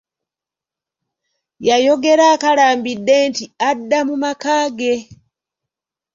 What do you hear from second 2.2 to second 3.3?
akalambidde